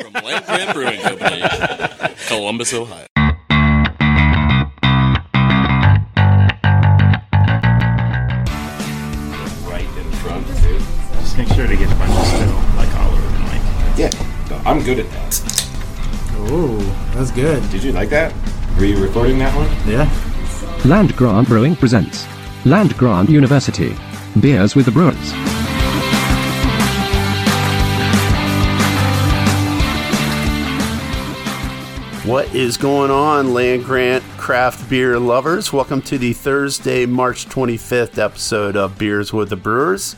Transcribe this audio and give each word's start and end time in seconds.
From 0.00 0.12
Land 0.12 0.44
Grant 0.46 0.72
Brewing 0.74 1.00
Company, 1.00 1.42
Columbus, 2.28 2.72
Ohio. 2.72 3.06
right 9.68 9.88
in 9.98 10.10
front 10.22 10.46
too. 10.58 10.78
Just 11.20 11.38
make 11.38 11.48
sure 11.48 11.66
to 11.66 11.76
get 11.76 11.90
a 11.90 11.94
bunch 11.96 12.10
of 12.12 12.26
spittle, 12.26 12.54
like 12.76 12.94
all 12.96 13.10
over 13.12 13.20
the 13.20 13.38
mic. 13.40 13.62
Yeah, 13.98 14.62
I'm 14.64 14.82
good 14.82 14.98
at 15.00 15.10
that. 15.10 15.66
Oh, 16.52 16.78
that's 17.14 17.30
good. 17.30 17.68
Did 17.70 17.82
you 17.82 17.92
like 17.92 18.08
that? 18.10 18.34
Were 18.78 18.84
you 18.86 19.02
recording 19.02 19.38
that 19.38 19.54
one? 19.54 19.68
Yeah. 19.88 20.08
Land 20.88 21.14
Grant 21.16 21.48
Brewing 21.48 21.76
presents 21.76 22.26
Land 22.64 22.96
Grant 22.96 23.28
University. 23.28 23.94
Beers 24.40 24.74
with 24.74 24.86
the 24.86 24.92
Brewers. 24.92 25.32
What 32.30 32.54
is 32.54 32.76
going 32.76 33.10
on, 33.10 33.52
Land 33.54 33.84
Grant 33.84 34.22
craft 34.38 34.88
beer 34.88 35.18
lovers? 35.18 35.72
Welcome 35.72 36.00
to 36.02 36.16
the 36.16 36.32
Thursday, 36.32 37.04
March 37.04 37.46
25th 37.46 38.18
episode 38.18 38.76
of 38.76 38.96
Beers 38.96 39.32
with 39.32 39.48
the 39.48 39.56
Brewers. 39.56 40.14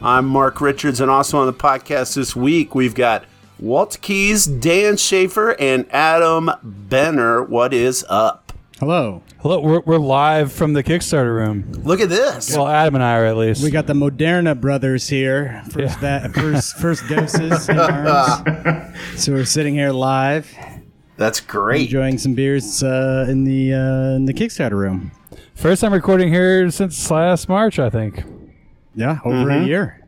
I'm 0.00 0.26
Mark 0.26 0.62
Richards, 0.62 1.02
and 1.02 1.10
also 1.10 1.36
on 1.38 1.46
the 1.46 1.52
podcast 1.52 2.14
this 2.14 2.34
week, 2.34 2.74
we've 2.74 2.94
got 2.94 3.24
Walt 3.58 3.98
Keys, 4.00 4.46
Dan 4.46 4.96
Schaefer, 4.96 5.50
and 5.60 5.86
Adam 5.90 6.50
Benner. 6.62 7.42
What 7.42 7.74
is 7.74 8.06
up? 8.08 8.54
Hello. 8.78 9.22
Hello, 9.40 9.60
we're, 9.60 9.80
we're 9.80 9.98
live 9.98 10.52
from 10.52 10.72
the 10.72 10.82
Kickstarter 10.82 11.34
room. 11.34 11.70
Look 11.84 12.00
at 12.00 12.08
this. 12.08 12.56
Well, 12.56 12.66
Adam 12.68 12.94
and 12.94 13.04
I 13.04 13.18
are 13.18 13.26
at 13.26 13.36
least. 13.36 13.62
We 13.62 13.70
got 13.70 13.86
the 13.86 13.92
Moderna 13.92 14.58
brothers 14.58 15.08
here. 15.08 15.62
First, 15.70 16.00
Yeah. 16.00 16.28
va- 16.28 16.32
first, 16.32 16.76
first 16.78 17.06
doses 17.08 17.68
in 17.68 17.78
arms. 17.78 18.96
So 19.16 19.32
we're 19.32 19.44
sitting 19.44 19.74
here 19.74 19.92
live, 19.92 20.50
That's 21.20 21.38
great. 21.38 21.82
enjoying 21.82 22.16
some 22.16 22.32
beers 22.32 22.82
uh, 22.82 23.26
in 23.28 23.44
the 23.44 23.74
uh, 23.74 24.16
in 24.16 24.24
the 24.24 24.32
Kickstarter 24.32 24.72
room. 24.72 25.12
First 25.54 25.82
time 25.82 25.92
recording 25.92 26.32
here 26.32 26.70
since 26.70 27.10
last 27.10 27.46
March, 27.46 27.78
I 27.78 27.90
think. 27.90 28.24
Yeah, 28.94 29.18
over 29.22 29.50
a 29.50 29.62
year. 29.62 30.00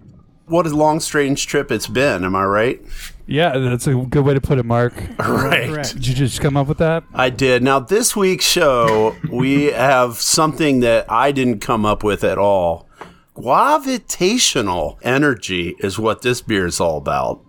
What 0.46 0.66
a 0.66 0.70
long, 0.70 1.00
strange 1.00 1.46
trip 1.46 1.70
it's 1.70 1.86
been, 1.86 2.24
am 2.24 2.34
I 2.34 2.44
right? 2.44 2.80
Yeah, 3.26 3.58
that's 3.58 3.86
a 3.86 3.94
good 3.94 4.24
way 4.24 4.32
to 4.32 4.40
put 4.40 4.56
it, 4.58 4.64
Mark. 4.64 4.94
Right. 5.18 5.68
Correct. 5.68 5.92
Did 5.92 6.06
you 6.06 6.14
just 6.14 6.40
come 6.40 6.56
up 6.56 6.66
with 6.66 6.78
that? 6.78 7.04
I 7.12 7.28
did. 7.28 7.62
Now, 7.62 7.78
this 7.78 8.16
week's 8.16 8.46
show, 8.46 9.14
we 9.30 9.64
have 9.64 10.16
something 10.16 10.80
that 10.80 11.12
I 11.12 11.30
didn't 11.30 11.60
come 11.60 11.84
up 11.84 12.02
with 12.02 12.24
at 12.24 12.38
all. 12.38 12.88
Guavitational 13.36 14.96
energy 15.02 15.76
is 15.80 15.98
what 15.98 16.22
this 16.22 16.40
beer 16.40 16.64
is 16.64 16.80
all 16.80 16.96
about. 16.96 17.44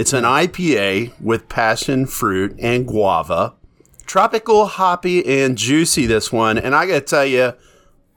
It's 0.00 0.14
an 0.14 0.24
IPA 0.24 1.20
with 1.20 1.50
passion 1.50 2.06
fruit 2.06 2.58
and 2.58 2.86
guava. 2.86 3.52
Tropical, 4.06 4.64
hoppy, 4.64 5.42
and 5.42 5.58
juicy, 5.58 6.06
this 6.06 6.32
one. 6.32 6.56
And 6.56 6.74
I 6.74 6.86
got 6.86 6.94
to 6.94 7.00
tell 7.02 7.26
you, 7.26 7.52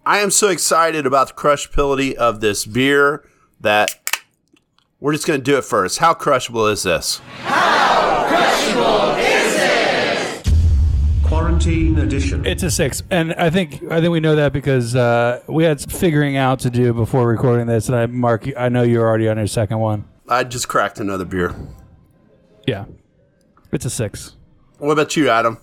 I 0.05 0.19
am 0.19 0.31
so 0.31 0.47
excited 0.47 1.05
about 1.05 1.27
the 1.27 1.33
crushability 1.33 2.13
of 2.13 2.39
this 2.39 2.65
beer 2.65 3.27
that 3.59 3.99
we're 5.01 5.11
just 5.11 5.27
going 5.27 5.41
to 5.41 5.43
do 5.43 5.57
it 5.57 5.65
first. 5.65 5.97
How 5.97 6.13
crushable 6.13 6.67
is 6.67 6.83
this? 6.83 7.19
How 7.39 8.27
crushable 8.29 9.17
is 9.17 9.53
this? 9.53 10.53
Quarantine 11.25 11.99
edition. 11.99 12.45
It's 12.45 12.63
a 12.63 12.71
six, 12.71 13.03
and 13.11 13.33
I 13.33 13.49
think 13.49 13.83
I 13.91 13.99
think 13.99 14.13
we 14.13 14.21
know 14.21 14.37
that 14.37 14.53
because 14.53 14.95
uh, 14.95 15.41
we 15.47 15.65
had 15.65 15.81
figuring 15.91 16.37
out 16.37 16.59
to 16.59 16.69
do 16.69 16.93
before 16.93 17.27
recording 17.27 17.67
this. 17.67 17.89
And 17.89 17.97
I, 17.97 18.05
Mark, 18.05 18.47
I 18.55 18.69
know 18.69 18.83
you're 18.83 19.05
already 19.05 19.27
on 19.27 19.35
your 19.35 19.47
second 19.47 19.79
one. 19.79 20.05
I 20.27 20.43
just 20.43 20.67
cracked 20.67 20.99
another 20.99 21.25
beer. 21.25 21.53
Yeah, 22.65 22.85
it's 23.71 23.85
a 23.85 23.89
six. 23.89 24.35
What 24.77 24.91
about 24.91 25.15
you, 25.15 25.29
Adam? 25.29 25.57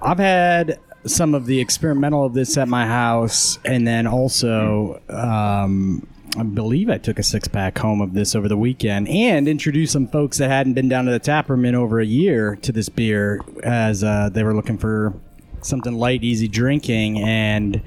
I've 0.00 0.18
had 0.18 0.78
some 1.04 1.34
of 1.34 1.46
the 1.46 1.60
experimental 1.60 2.24
of 2.24 2.34
this 2.34 2.56
at 2.56 2.68
my 2.68 2.86
house, 2.86 3.58
and 3.64 3.86
then 3.86 4.06
also, 4.06 5.00
um, 5.08 6.06
I 6.36 6.42
believe 6.42 6.88
I 6.88 6.98
took 6.98 7.18
a 7.18 7.22
six 7.22 7.48
pack 7.48 7.78
home 7.78 8.00
of 8.00 8.14
this 8.14 8.34
over 8.34 8.48
the 8.48 8.56
weekend, 8.56 9.08
and 9.08 9.46
introduced 9.46 9.92
some 9.92 10.08
folks 10.08 10.38
that 10.38 10.48
hadn't 10.48 10.74
been 10.74 10.88
down 10.88 11.04
to 11.04 11.10
the 11.10 11.18
tap 11.18 11.50
room 11.50 11.64
in 11.64 11.74
over 11.74 12.00
a 12.00 12.06
year 12.06 12.56
to 12.56 12.72
this 12.72 12.88
beer, 12.88 13.40
as 13.62 14.02
uh, 14.02 14.30
they 14.32 14.42
were 14.42 14.54
looking 14.54 14.78
for 14.78 15.12
something 15.60 15.92
light, 15.94 16.24
easy 16.24 16.48
drinking, 16.48 17.20
and. 17.20 17.82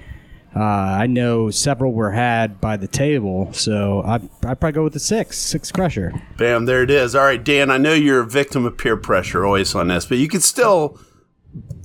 Uh, 0.55 0.63
I 0.63 1.07
know 1.07 1.49
several 1.49 1.91
were 1.91 2.11
had 2.11 2.61
by 2.61 2.77
the 2.77 2.87
table, 2.87 3.51
so 3.51 4.01
I 4.03 4.15
I 4.45 4.53
probably 4.53 4.71
go 4.71 4.83
with 4.83 4.93
the 4.93 4.99
six, 4.99 5.37
six 5.37 5.69
crusher. 5.69 6.13
Bam, 6.37 6.65
there 6.65 6.81
it 6.81 6.89
is. 6.89 7.13
All 7.13 7.25
right, 7.25 7.43
Dan, 7.43 7.69
I 7.69 7.77
know 7.77 7.93
you're 7.93 8.21
a 8.21 8.25
victim 8.25 8.65
of 8.65 8.77
peer 8.77 8.95
pressure 8.95 9.45
always 9.45 9.75
on 9.75 9.89
this, 9.89 10.05
but 10.05 10.17
you 10.17 10.29
can 10.29 10.39
still 10.39 10.97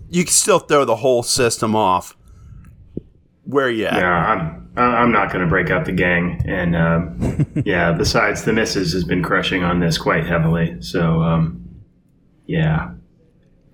you 0.08 0.22
can 0.24 0.32
still 0.32 0.60
throw 0.60 0.84
the 0.84 0.96
whole 0.96 1.24
system 1.24 1.74
off. 1.74 2.16
Where 3.44 3.68
you 3.68 3.86
at? 3.86 3.94
Yeah, 3.94 4.12
I'm 4.12 4.70
I'm 4.76 5.10
not 5.10 5.32
going 5.32 5.42
to 5.42 5.48
break 5.48 5.70
out 5.70 5.84
the 5.84 5.92
gang, 5.92 6.40
and 6.46 6.76
um, 6.76 7.46
yeah. 7.64 7.90
Besides, 7.92 8.44
the 8.44 8.52
missus 8.52 8.92
has 8.92 9.02
been 9.02 9.22
crushing 9.22 9.64
on 9.64 9.80
this 9.80 9.98
quite 9.98 10.26
heavily, 10.26 10.80
so 10.80 11.22
um, 11.22 11.68
yeah, 12.46 12.92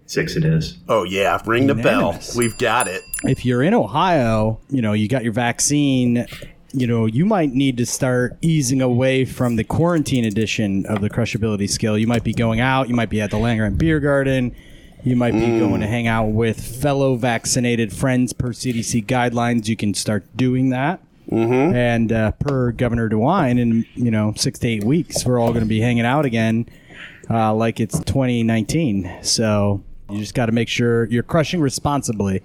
six 0.06 0.36
it 0.36 0.44
is. 0.44 0.78
Oh 0.88 1.04
yeah, 1.04 1.40
ring 1.46 1.66
the 1.66 1.74
bell. 1.74 2.18
We've 2.36 2.56
got 2.58 2.88
it. 2.88 3.02
if 3.24 3.44
you're 3.44 3.62
in 3.62 3.74
Ohio, 3.74 4.60
you 4.70 4.82
know, 4.82 4.92
you 4.92 5.08
got 5.08 5.24
your 5.24 5.32
vaccine, 5.32 6.26
you 6.72 6.86
know, 6.86 7.06
you 7.06 7.24
might 7.24 7.52
need 7.52 7.76
to 7.78 7.86
start 7.86 8.36
easing 8.42 8.82
away 8.82 9.24
from 9.24 9.56
the 9.56 9.64
quarantine 9.64 10.24
edition 10.24 10.84
of 10.86 11.00
the 11.00 11.08
crushability 11.08 11.68
skill. 11.68 11.96
You 11.96 12.06
might 12.06 12.24
be 12.24 12.34
going 12.34 12.60
out, 12.60 12.88
you 12.88 12.94
might 12.94 13.10
be 13.10 13.20
at 13.20 13.30
the 13.30 13.38
Land 13.38 13.78
Beer 13.78 14.00
Garden, 14.00 14.54
you 15.02 15.16
might 15.16 15.32
be 15.32 15.58
going 15.58 15.80
to 15.80 15.86
hang 15.86 16.06
out 16.06 16.26
with 16.26 16.60
fellow 16.60 17.14
vaccinated 17.16 17.92
friends 17.92 18.32
per 18.32 18.48
CDC 18.48 19.06
guidelines. 19.06 19.68
You 19.68 19.76
can 19.76 19.94
start 19.94 20.24
doing 20.36 20.70
that. 20.70 21.00
Mm-hmm. 21.30 21.74
And 21.74 22.12
uh, 22.12 22.32
per 22.32 22.72
Governor 22.72 23.08
DeWine, 23.08 23.58
in 23.58 23.86
you 23.94 24.10
know 24.10 24.32
six 24.36 24.58
to 24.60 24.68
eight 24.68 24.84
weeks, 24.84 25.24
we're 25.24 25.40
all 25.40 25.48
going 25.48 25.64
to 25.64 25.68
be 25.68 25.80
hanging 25.80 26.04
out 26.04 26.24
again, 26.24 26.68
uh, 27.30 27.54
like 27.54 27.80
it's 27.80 27.98
2019. 28.00 29.18
So 29.22 29.82
you 30.10 30.18
just 30.18 30.34
got 30.34 30.46
to 30.46 30.52
make 30.52 30.68
sure 30.68 31.04
you're 31.06 31.22
crushing 31.22 31.60
responsibly 31.60 32.42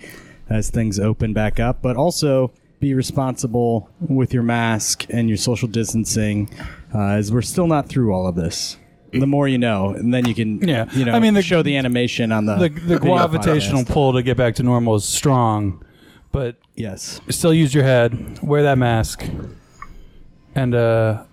as 0.49 0.69
things 0.69 0.99
open 0.99 1.33
back 1.33 1.59
up, 1.59 1.81
but 1.81 1.95
also 1.95 2.51
be 2.79 2.93
responsible 2.93 3.89
with 3.99 4.33
your 4.33 4.43
mask 4.43 5.05
and 5.09 5.29
your 5.29 5.37
social 5.37 5.67
distancing, 5.67 6.49
uh, 6.93 6.99
as 7.11 7.31
we're 7.31 7.41
still 7.41 7.67
not 7.67 7.87
through 7.87 8.11
all 8.13 8.27
of 8.27 8.35
this. 8.35 8.77
The 9.13 9.27
more 9.27 9.47
you 9.47 9.57
know, 9.57 9.89
and 9.89 10.13
then 10.13 10.25
you 10.25 10.33
can, 10.33 10.59
Yeah. 10.67 10.85
you 10.93 11.05
know, 11.05 11.11
I 11.13 11.19
mean, 11.19 11.33
the- 11.33 11.41
show 11.41 11.61
the 11.61 11.75
animation 11.77 12.31
on 12.31 12.45
the 12.45 12.55
The 12.55 12.69
the 12.69 12.99
gravitational 12.99 13.83
podcast. 13.83 13.89
pull 13.89 14.13
to 14.13 14.23
get 14.23 14.37
back 14.37 14.55
to 14.55 14.63
normal 14.63 14.95
is 14.95 15.03
strong, 15.05 15.83
but 16.31 16.55
Yes, 16.75 17.19
still 17.29 17.53
use 17.53 17.73
your 17.75 17.83
head, 17.83 18.39
wear 18.41 18.63
that 18.63 18.77
mask, 18.77 19.23
and 20.55 20.73
uh, 20.73 21.23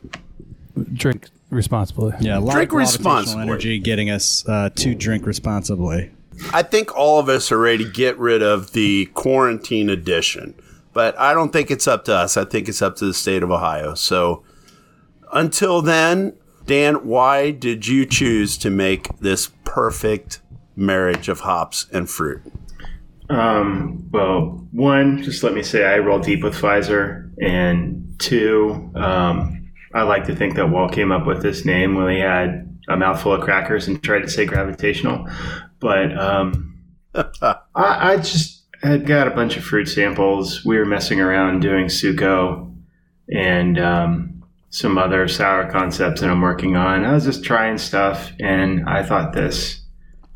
drink 0.92 1.28
responsibly. 1.50 2.12
yeah, 2.20 2.38
a 2.38 2.40
lot 2.40 2.54
Drink 2.54 2.72
of 2.72 2.78
responsibly. 2.78 3.42
energy 3.42 3.78
getting 3.78 4.10
us 4.10 4.44
uh, 4.48 4.70
to 4.76 4.94
drink 4.94 5.24
responsibly. 5.26 6.10
I 6.52 6.62
think 6.62 6.96
all 6.96 7.18
of 7.18 7.28
us 7.28 7.52
are 7.52 7.58
ready 7.58 7.84
to 7.84 7.90
get 7.90 8.18
rid 8.18 8.42
of 8.42 8.72
the 8.72 9.06
quarantine 9.14 9.90
edition, 9.90 10.54
but 10.92 11.18
I 11.18 11.34
don't 11.34 11.52
think 11.52 11.70
it's 11.70 11.86
up 11.86 12.04
to 12.06 12.14
us. 12.14 12.36
I 12.36 12.44
think 12.44 12.68
it's 12.68 12.82
up 12.82 12.96
to 12.96 13.06
the 13.06 13.14
state 13.14 13.42
of 13.42 13.50
Ohio. 13.50 13.94
So 13.94 14.42
until 15.32 15.82
then, 15.82 16.34
Dan, 16.66 17.06
why 17.06 17.50
did 17.50 17.86
you 17.86 18.04
choose 18.04 18.58
to 18.58 18.70
make 18.70 19.18
this 19.18 19.50
perfect 19.64 20.40
marriage 20.76 21.28
of 21.28 21.40
hops 21.40 21.86
and 21.92 22.08
fruit? 22.08 22.42
Um, 23.30 24.08
well, 24.10 24.66
one, 24.72 25.22
just 25.22 25.42
let 25.42 25.52
me 25.52 25.62
say 25.62 25.84
I 25.84 25.98
roll 25.98 26.18
deep 26.18 26.42
with 26.42 26.54
Pfizer, 26.54 27.30
and 27.42 28.14
two, 28.18 28.90
um, 28.94 29.70
I 29.94 30.02
like 30.02 30.24
to 30.26 30.36
think 30.36 30.54
that 30.56 30.70
Walt 30.70 30.92
came 30.92 31.12
up 31.12 31.26
with 31.26 31.42
this 31.42 31.64
name 31.64 31.94
when 31.94 32.14
he 32.14 32.20
had 32.20 32.67
a 32.88 32.96
mouthful 32.96 33.32
of 33.32 33.42
crackers 33.42 33.86
and 33.86 34.02
tried 34.02 34.20
to 34.20 34.28
say 34.28 34.46
gravitational. 34.46 35.28
But 35.80 36.16
um, 36.18 36.82
I, 37.14 37.56
I 37.74 38.16
just 38.16 38.64
had 38.82 39.06
got 39.06 39.28
a 39.28 39.32
bunch 39.32 39.56
of 39.56 39.64
fruit 39.64 39.86
samples. 39.86 40.64
We 40.64 40.78
were 40.78 40.84
messing 40.84 41.20
around 41.20 41.60
doing 41.60 41.86
Suco 41.86 42.74
and 43.32 43.78
um, 43.78 44.44
some 44.70 44.98
other 44.98 45.28
sour 45.28 45.70
concepts 45.70 46.20
that 46.20 46.30
I'm 46.30 46.40
working 46.40 46.76
on. 46.76 47.04
I 47.04 47.12
was 47.12 47.24
just 47.24 47.44
trying 47.44 47.78
stuff, 47.78 48.32
and 48.38 48.88
I 48.88 49.02
thought 49.02 49.32
this 49.32 49.82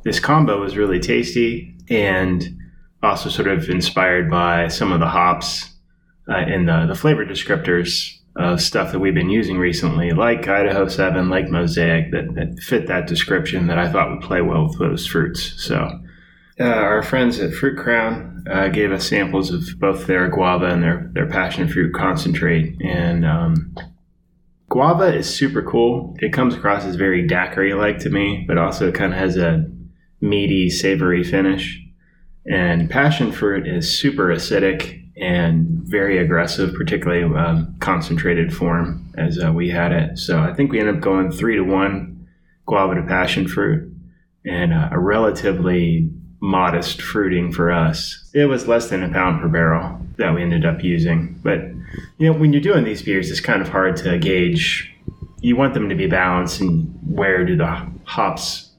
this 0.05 0.19
combo 0.19 0.61
was 0.61 0.77
really 0.77 0.99
tasty 0.99 1.77
and 1.89 2.59
also 3.03 3.29
sort 3.29 3.47
of 3.47 3.69
inspired 3.69 4.29
by 4.29 4.67
some 4.67 4.91
of 4.91 4.99
the 4.99 5.07
hops 5.07 5.69
uh, 6.29 6.39
in 6.39 6.67
the, 6.67 6.87
the 6.87 6.95
flavor 6.95 7.25
descriptors 7.25 8.19
of 8.37 8.61
stuff 8.61 8.93
that 8.93 8.99
we've 8.99 9.15
been 9.15 9.31
using 9.31 9.59
recently, 9.59 10.11
like 10.11 10.49
Idaho 10.49 10.89
7, 10.89 11.29
like 11.29 11.49
Mosaic, 11.49 12.11
that, 12.13 12.35
that 12.35 12.59
fit 12.61 12.87
that 12.87 13.07
description 13.07 13.67
that 13.67 13.79
I 13.79 13.91
thought 13.91 14.11
would 14.11 14.23
play 14.23 14.41
well 14.41 14.69
with 14.69 14.79
those 14.79 15.07
fruits. 15.07 15.63
So, 15.63 16.01
uh, 16.59 16.65
our 16.65 17.03
friends 17.03 17.41
at 17.41 17.53
Fruit 17.53 17.77
Crown 17.77 18.45
uh, 18.51 18.69
gave 18.69 18.93
us 18.93 19.09
samples 19.09 19.51
of 19.51 19.79
both 19.79 20.07
their 20.07 20.29
guava 20.29 20.67
and 20.67 20.83
their, 20.83 21.11
their 21.13 21.27
passion 21.27 21.69
fruit 21.69 21.95
concentrate. 21.95 22.81
And 22.83 23.27
um, 23.27 23.75
guava 24.69 25.15
is 25.15 25.33
super 25.33 25.63
cool. 25.63 26.17
It 26.21 26.33
comes 26.33 26.55
across 26.55 26.85
as 26.85 26.97
very 26.97 27.27
daiquiri 27.27 27.75
like 27.75 27.99
to 28.01 28.11
me, 28.11 28.45
but 28.47 28.59
also 28.59 28.93
kind 28.93 29.13
of 29.13 29.19
has 29.19 29.37
a 29.37 29.67
meaty, 30.21 30.71
savory 30.71 31.25
finish. 31.25 31.79
And 32.47 32.89
passion 32.89 33.33
fruit 33.33 33.67
is 33.67 33.99
super 33.99 34.29
acidic 34.29 35.02
and 35.17 35.67
very 35.85 36.19
aggressive, 36.19 36.75
particularly 36.75 37.23
um, 37.37 37.77
concentrated 37.81 38.55
form 38.55 39.13
as 39.19 39.39
uh, 39.43 39.53
we 39.53 39.69
had 39.69 39.93
it. 39.93 40.19
So 40.19 40.41
I 40.41 40.55
think 40.55 40.73
we 40.73 40.81
ended 40.81 40.97
up 40.97 41.01
going 41.01 41.31
three 41.31 41.57
to 41.57 41.63
one 41.63 42.29
guava 42.67 42.95
to 42.95 43.03
passion 43.03 43.47
fruit 43.47 43.93
and 44.45 44.73
uh, 44.73 44.89
a 44.91 44.99
relatively 44.99 46.11
modest 46.41 47.01
fruiting 47.01 47.53
for 47.53 47.71
us. 47.71 48.29
It 48.35 48.47
was 48.47 48.67
less 48.67 48.89
than 48.91 49.03
a 49.03 49.09
pound 49.09 49.41
per 49.41 49.49
barrel 49.49 50.01
that 50.17 50.35
we 50.35 50.43
ended 50.43 50.65
up 50.65 50.83
using. 50.83 51.39
But, 51.43 51.61
you 52.19 52.33
know, 52.33 52.33
when 52.33 52.53
you're 52.53 52.63
doing 52.63 52.85
these 52.85 53.03
beers, 53.03 53.31
it's 53.31 53.41
kind 53.41 53.63
of 53.63 53.69
hard 53.69 53.97
to 53.99 54.19
gauge. 54.19 54.93
You 55.41 55.57
want 55.57 55.75
them 55.75 55.89
to 55.89 55.95
be 55.95 56.07
balanced 56.07 56.61
and 56.61 56.99
where 57.07 57.45
do 57.45 57.57
the 57.57 57.87
hops 58.05 58.71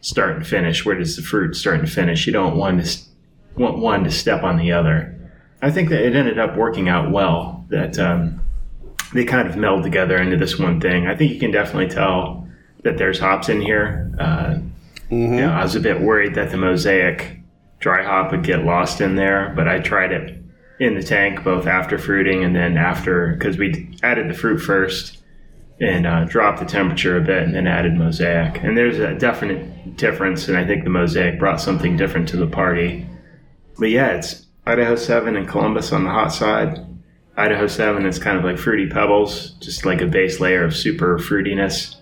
start 0.00 0.36
and 0.36 0.46
finish? 0.46 0.84
Where 0.84 0.96
does 0.96 1.16
the 1.16 1.22
fruit 1.22 1.56
start 1.56 1.80
and 1.80 1.90
finish? 1.90 2.26
You 2.26 2.32
don't 2.32 2.56
want 2.56 2.84
to 2.84 3.00
want 3.56 3.78
one 3.78 4.04
to 4.04 4.10
step 4.10 4.42
on 4.42 4.56
the 4.56 4.72
other. 4.72 5.13
I 5.64 5.70
think 5.70 5.88
that 5.88 6.02
it 6.02 6.14
ended 6.14 6.38
up 6.38 6.56
working 6.58 6.90
out 6.90 7.10
well. 7.10 7.64
That 7.70 7.98
um, 7.98 8.42
they 9.14 9.24
kind 9.24 9.48
of 9.48 9.56
meld 9.56 9.82
together 9.82 10.18
into 10.18 10.36
this 10.36 10.58
one 10.58 10.78
thing. 10.78 11.06
I 11.06 11.16
think 11.16 11.32
you 11.32 11.40
can 11.40 11.52
definitely 11.52 11.88
tell 11.88 12.46
that 12.82 12.98
there's 12.98 13.18
hops 13.18 13.48
in 13.48 13.62
here. 13.62 14.14
Uh, 14.18 14.58
you 15.08 15.28
know, 15.28 15.50
I 15.50 15.62
was 15.62 15.74
a 15.74 15.80
bit 15.80 16.02
worried 16.02 16.34
that 16.34 16.50
the 16.50 16.58
mosaic 16.58 17.40
dry 17.78 18.02
hop 18.02 18.30
would 18.30 18.44
get 18.44 18.66
lost 18.66 19.00
in 19.00 19.16
there, 19.16 19.54
but 19.56 19.66
I 19.66 19.78
tried 19.78 20.12
it 20.12 20.38
in 20.80 20.96
the 20.96 21.02
tank 21.02 21.42
both 21.42 21.66
after 21.66 21.96
fruiting 21.96 22.44
and 22.44 22.54
then 22.54 22.76
after 22.76 23.32
because 23.32 23.56
we 23.56 23.96
added 24.02 24.28
the 24.28 24.34
fruit 24.34 24.58
first 24.58 25.22
and 25.80 26.06
uh, 26.06 26.24
dropped 26.24 26.60
the 26.60 26.66
temperature 26.66 27.16
a 27.16 27.22
bit 27.22 27.42
and 27.42 27.54
then 27.54 27.66
added 27.66 27.94
mosaic. 27.94 28.62
And 28.62 28.76
there's 28.76 28.98
a 28.98 29.14
definite 29.14 29.96
difference, 29.96 30.46
and 30.46 30.58
I 30.58 30.66
think 30.66 30.84
the 30.84 30.90
mosaic 30.90 31.38
brought 31.38 31.58
something 31.58 31.96
different 31.96 32.28
to 32.28 32.36
the 32.36 32.46
party. 32.46 33.06
But 33.78 33.88
yeah, 33.88 34.08
it's 34.08 34.44
Idaho 34.66 34.96
7 34.96 35.36
and 35.36 35.46
Columbus 35.46 35.92
on 35.92 36.04
the 36.04 36.10
hot 36.10 36.32
side. 36.32 36.86
Idaho 37.36 37.66
7 37.66 38.06
is 38.06 38.18
kind 38.18 38.38
of 38.38 38.44
like 38.44 38.58
fruity 38.58 38.88
pebbles, 38.88 39.50
just 39.60 39.84
like 39.84 40.00
a 40.00 40.06
base 40.06 40.40
layer 40.40 40.64
of 40.64 40.74
super 40.74 41.18
fruitiness. 41.18 41.96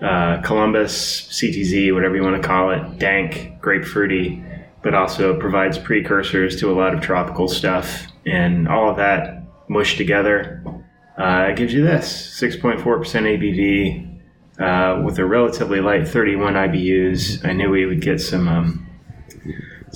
Uh, 0.00 0.40
Columbus, 0.42 1.22
CTZ, 1.28 1.92
whatever 1.92 2.16
you 2.16 2.22
want 2.22 2.40
to 2.40 2.46
call 2.46 2.70
it, 2.70 2.98
dank, 2.98 3.60
grapefruity, 3.60 4.42
but 4.82 4.94
also 4.94 5.38
provides 5.38 5.78
precursors 5.78 6.58
to 6.60 6.70
a 6.70 6.74
lot 6.74 6.94
of 6.94 7.00
tropical 7.00 7.48
stuff. 7.48 8.06
And 8.24 8.68
all 8.68 8.90
of 8.90 8.96
that 8.96 9.42
mushed 9.68 9.96
together 9.96 10.62
uh, 11.18 11.52
gives 11.52 11.72
you 11.72 11.82
this 11.82 12.40
6.4% 12.40 12.80
ABV 12.82 14.06
uh, 14.60 15.02
with 15.02 15.18
a 15.18 15.24
relatively 15.24 15.80
light 15.80 16.06
31 16.06 16.54
IBUs. 16.54 17.44
I 17.44 17.52
knew 17.52 17.70
we 17.70 17.86
would 17.86 18.00
get 18.00 18.20
some 18.20 18.48
um, 18.48 18.86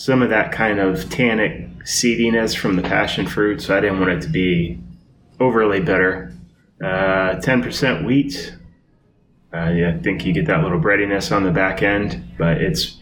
some 0.00 0.22
of 0.22 0.30
that 0.30 0.50
kind 0.50 0.80
of 0.80 1.10
tannic 1.10 1.68
seediness 1.84 2.56
from 2.56 2.74
the 2.74 2.80
passion 2.80 3.26
fruit, 3.26 3.60
so 3.60 3.76
I 3.76 3.80
didn't 3.80 4.00
want 4.00 4.12
it 4.12 4.22
to 4.22 4.28
be 4.30 4.78
overly 5.38 5.78
bitter. 5.78 6.32
Uh, 6.82 7.36
10% 7.36 8.06
wheat. 8.06 8.56
Uh, 9.52 9.68
yeah, 9.68 9.94
I 9.94 9.98
think 9.98 10.24
you 10.24 10.32
get 10.32 10.46
that 10.46 10.62
little 10.62 10.78
breadiness 10.78 11.30
on 11.30 11.44
the 11.44 11.50
back 11.50 11.82
end, 11.82 12.24
but 12.38 12.62
it's 12.62 12.96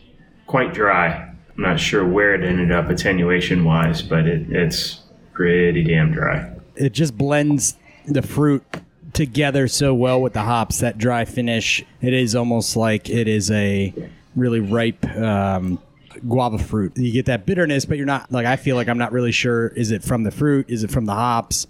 quite 0.48 0.74
dry. 0.74 1.12
I'm 1.56 1.62
not 1.62 1.78
sure 1.78 2.04
where 2.04 2.34
it 2.34 2.42
ended 2.42 2.72
up 2.72 2.90
attenuation 2.90 3.64
wise, 3.64 4.02
but 4.02 4.26
it, 4.26 4.50
it's 4.50 5.00
pretty 5.32 5.84
damn 5.84 6.10
dry. 6.10 6.50
it 6.74 6.92
just 6.92 7.16
blends 7.16 7.76
the 8.06 8.22
fruit 8.22 8.64
together 9.12 9.68
so 9.68 9.94
well 9.94 10.20
with 10.20 10.32
the 10.32 10.42
hops 10.42 10.80
that 10.80 10.98
dry 10.98 11.24
finish 11.24 11.84
it 12.00 12.12
is 12.12 12.34
almost 12.34 12.76
like 12.76 13.08
it 13.08 13.26
is 13.28 13.50
a 13.50 13.92
really 14.36 14.60
ripe 14.60 15.04
um, 15.16 15.78
guava 16.26 16.58
fruit. 16.58 16.96
You 16.96 17.12
get 17.12 17.26
that 17.26 17.46
bitterness 17.46 17.84
but 17.84 17.96
you're 17.96 18.06
not 18.06 18.30
like 18.32 18.46
i 18.46 18.56
feel 18.56 18.76
like 18.76 18.88
i'm 18.88 18.98
not 18.98 19.12
really 19.12 19.32
sure 19.32 19.68
is 19.68 19.90
it 19.90 20.02
from 20.02 20.22
the 20.24 20.30
fruit? 20.30 20.66
Is 20.68 20.84
it 20.84 20.90
from 20.90 21.04
the 21.06 21.14
hops? 21.14 21.66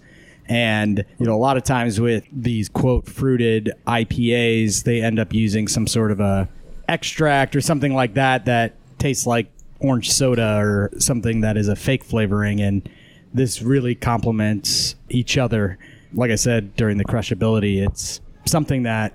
And 0.47 1.05
you 1.19 1.25
know 1.25 1.35
a 1.35 1.37
lot 1.37 1.57
of 1.57 1.63
times 1.63 1.99
with 1.99 2.25
these 2.31 2.69
quote 2.69 3.07
fruited 3.07 3.71
ipas 3.87 4.83
they 4.83 5.01
end 5.01 5.19
up 5.19 5.33
using 5.33 5.67
some 5.67 5.87
sort 5.87 6.11
of 6.11 6.19
a 6.19 6.49
extract 6.87 7.55
or 7.55 7.61
something 7.61 7.93
like 7.93 8.15
that 8.15 8.45
that 8.45 8.73
tastes 8.97 9.27
like 9.27 9.51
orange 9.79 10.11
soda 10.11 10.57
or 10.57 10.89
something 10.97 11.41
that 11.41 11.55
is 11.55 11.67
a 11.67 11.75
fake 11.75 12.03
flavoring. 12.03 12.59
And 12.59 12.89
this 13.33 13.61
really 13.61 13.95
complements 13.95 14.95
each 15.09 15.37
other. 15.37 15.77
Like 16.13 16.31
i 16.31 16.35
said 16.35 16.75
during 16.75 16.97
the 16.97 17.05
crushability 17.05 17.85
it's 17.87 18.19
something 18.45 18.83
that 18.83 19.13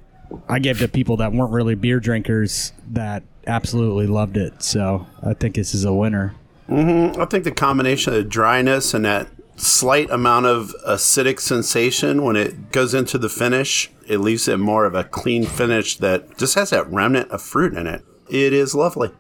i 0.49 0.61
gave 0.61 0.79
to 0.79 0.87
people 0.87 1.17
that 1.17 1.33
weren't 1.33 1.53
really 1.53 1.75
beer 1.75 1.99
drinkers 1.99 2.73
that 2.93 3.25
absolutely 3.47 4.07
loved 4.07 4.37
it 4.37 4.63
so 4.63 5.07
i 5.23 5.33
think 5.35 5.55
this 5.55 5.75
is 5.75 5.85
a 5.85 5.93
winner 5.93 6.35
mm-hmm. 6.69 7.21
I 7.21 7.25
think 7.27 7.45
the 7.45 7.53
combination 7.53 8.13
of 8.13 8.23
the 8.23 8.29
dryness 8.29 8.95
and 8.95 9.05
that 9.05 9.29
slight 9.57 10.11
amount 10.11 10.47
of 10.47 10.75
acidic 10.87 11.41
sensation 11.41 12.23
when 12.23 12.37
it 12.37 12.73
goes 12.73 12.95
into 12.95 13.19
the 13.19 13.29
finish, 13.29 13.91
it 14.07 14.19
leaves 14.19 14.49
it 14.49 14.59
more 14.59 14.85
of 14.85 14.95
a 14.95 15.05
clean 15.05 15.45
finish 15.45 15.97
that 15.99 16.37
just 16.39 16.55
has 16.55 16.71
that 16.71 16.91
remnant 16.91 17.31
of 17.31 17.43
fruit 17.43 17.75
in 17.75 17.87
it. 17.87 18.03
It 18.29 18.53
is 18.53 18.75
lovely. 18.75 19.11